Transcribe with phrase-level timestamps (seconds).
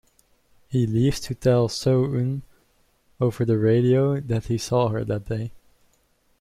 [0.67, 2.41] He leaves to tell So-eun
[3.19, 5.51] over the radio that he saw her that day.